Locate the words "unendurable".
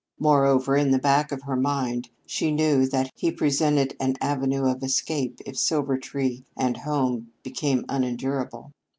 7.87-8.71